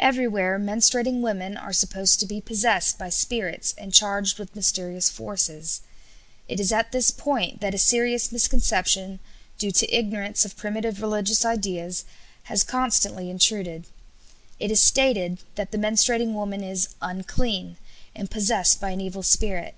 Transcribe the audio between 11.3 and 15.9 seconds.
ideas, has constantly intruded. It is stated that the